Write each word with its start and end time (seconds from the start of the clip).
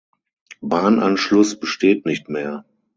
Bahnanschluss 0.61 1.59
besteht 1.59 2.07
nicht 2.07 2.27
mehr. 2.27 2.65